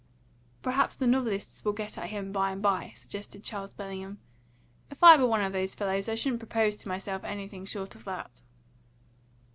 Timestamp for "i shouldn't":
6.09-6.39